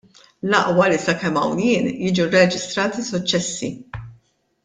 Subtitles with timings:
[0.49, 3.71] L-aqwa li sakemm hawn jien jiġu rreġistrati suċċessi!